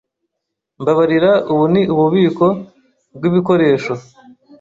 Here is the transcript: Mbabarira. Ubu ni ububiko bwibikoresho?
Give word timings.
Mbabarira. 0.81 1.31
Ubu 1.51 1.63
ni 1.73 1.81
ububiko 1.93 2.47
bwibikoresho? 3.15 3.93